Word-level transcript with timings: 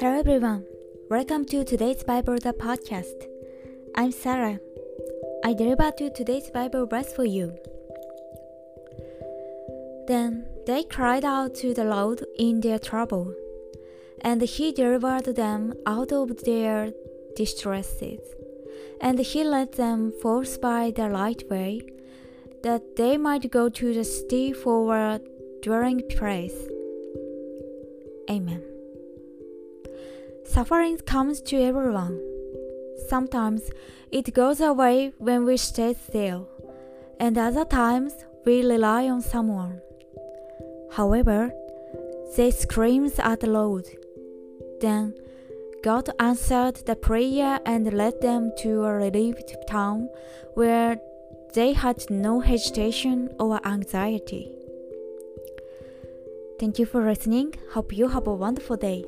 Hello 0.00 0.18
everyone, 0.18 0.64
welcome 1.08 1.44
to 1.44 1.62
today's 1.62 2.02
Bible 2.02 2.34
the 2.34 2.52
podcast. 2.52 3.28
I'm 3.94 4.10
Sarah. 4.10 4.58
I 5.44 5.52
deliver 5.52 5.92
to 5.98 6.10
today's 6.10 6.50
Bible 6.50 6.86
verse 6.86 7.12
for 7.12 7.24
you. 7.24 7.56
Then 10.08 10.46
they 10.66 10.82
cried 10.82 11.24
out 11.24 11.54
to 11.56 11.72
the 11.72 11.84
Lord 11.84 12.24
in 12.40 12.60
their 12.60 12.80
trouble, 12.80 13.32
and 14.22 14.42
he 14.42 14.72
delivered 14.72 15.36
them 15.36 15.74
out 15.86 16.10
of 16.10 16.42
their 16.42 16.90
distresses. 17.36 18.18
And 19.00 19.20
he 19.20 19.44
led 19.44 19.74
them 19.74 20.10
forth 20.20 20.60
by 20.60 20.90
the 20.90 21.08
right 21.08 21.48
way, 21.48 21.82
that 22.62 22.96
they 22.96 23.16
might 23.16 23.50
go 23.50 23.68
to 23.68 23.94
the 23.94 24.04
city 24.04 24.52
for 24.52 24.96
a 24.96 25.20
dwelling 25.62 26.02
place. 26.10 26.56
Amen. 28.30 28.62
Suffering 30.44 30.96
comes 30.98 31.40
to 31.42 31.56
everyone. 31.62 32.20
Sometimes 33.08 33.70
it 34.10 34.34
goes 34.34 34.60
away 34.60 35.12
when 35.18 35.44
we 35.44 35.56
stay 35.56 35.94
still, 35.94 36.48
and 37.20 37.36
other 37.36 37.64
times 37.64 38.12
we 38.44 38.64
rely 38.64 39.08
on 39.08 39.20
someone. 39.20 39.80
However, 40.92 41.52
they 42.36 42.50
screamed 42.50 43.12
at 43.18 43.40
the 43.40 43.46
Lord. 43.46 43.86
Then 44.80 45.14
God 45.82 46.10
answered 46.18 46.76
the 46.86 46.96
prayer 46.96 47.60
and 47.64 47.92
led 47.92 48.20
them 48.20 48.52
to 48.58 48.84
a 48.84 48.94
relieved 48.94 49.54
town 49.68 50.08
where 50.54 50.98
they 51.58 51.72
had 51.72 52.08
no 52.08 52.38
hesitation 52.38 53.34
or 53.40 53.58
anxiety. 53.66 54.48
Thank 56.60 56.78
you 56.78 56.86
for 56.86 57.02
listening. 57.04 57.52
Hope 57.72 57.92
you 57.92 58.06
have 58.06 58.28
a 58.28 58.32
wonderful 58.32 58.76
day. 58.76 59.04